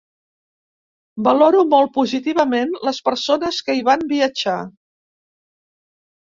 Valoro 1.27 1.59
molt 1.73 1.93
positivament 1.97 2.73
les 2.87 3.03
persones 3.11 3.61
que 3.69 3.77
hi 3.81 3.85
van 3.91 4.07
viatjar. 4.15 4.57